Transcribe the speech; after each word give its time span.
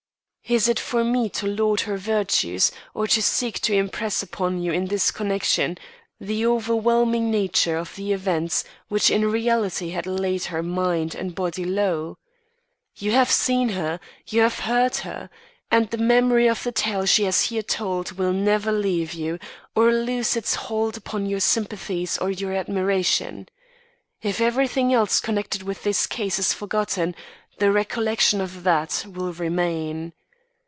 "Is 0.49 0.67
it 0.67 0.81
for 0.81 1.01
me 1.05 1.29
to 1.29 1.47
laud 1.47 1.79
her 1.81 1.95
virtues, 1.95 2.73
or 2.93 3.07
to 3.07 3.21
seek 3.21 3.61
to 3.61 3.73
impress 3.73 4.21
upon 4.21 4.61
you 4.61 4.73
in 4.73 4.87
this 4.87 5.09
connection, 5.09 5.77
the 6.19 6.45
overwhelming 6.45 7.31
nature 7.31 7.77
of 7.77 7.95
the 7.95 8.11
events 8.11 8.65
which 8.89 9.09
in 9.09 9.31
reality 9.31 9.91
had 9.91 10.05
laid 10.05 10.43
her 10.51 10.61
mind 10.61 11.15
and 11.15 11.33
body 11.33 11.63
low? 11.63 12.17
You 12.97 13.11
have 13.13 13.31
seen 13.31 13.69
her; 13.69 14.01
you 14.27 14.41
have 14.41 14.59
heard 14.59 14.97
her; 15.07 15.29
and 15.71 15.89
the 15.89 15.97
memory 15.97 16.49
of 16.49 16.63
the 16.63 16.73
tale 16.73 17.05
she 17.05 17.23
has 17.23 17.43
here 17.43 17.63
told 17.63 18.11
will 18.17 18.33
never 18.33 18.73
leave 18.73 19.13
you, 19.13 19.39
or 19.73 19.89
lose 19.93 20.35
its 20.35 20.55
hold 20.55 20.97
upon 20.97 21.27
your 21.27 21.39
sympathies 21.39 22.17
or 22.17 22.29
your 22.29 22.51
admiration. 22.51 23.47
If 24.21 24.41
everything 24.41 24.93
else 24.93 25.21
connected 25.21 25.63
with 25.63 25.83
this 25.83 26.05
case 26.05 26.39
is 26.39 26.51
forgotten, 26.51 27.15
the 27.59 27.71
recollection 27.71 28.41
of 28.41 28.63
that 28.65 29.05
will 29.07 29.31
remain. 29.31 30.11